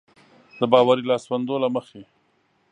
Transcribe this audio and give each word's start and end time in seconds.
د 0.59 0.61
باوري 0.71 1.03
لاسوندو 1.09 1.55
له 1.63 1.69
مخې. 1.75 2.01